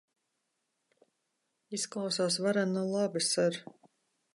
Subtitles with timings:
[1.79, 3.63] Izklausās varen labi, ser.